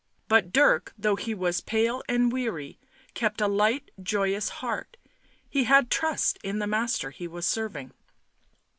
But 0.27 0.51
Dirk, 0.51 0.93
though 0.97 1.15
he 1.15 1.35
was 1.35 1.61
pale 1.61 2.01
and 2.09 2.31
weary, 2.31 2.79
kept 3.13 3.39
a 3.39 3.47
light 3.47 3.91
joyous 4.01 4.49
heart; 4.49 4.97
he 5.47 5.65
had 5.65 5.91
trust 5.91 6.39
in 6.41 6.57
the 6.57 6.65
master 6.65 7.11
he 7.11 7.27
was 7.27 7.45
serving. 7.45 7.91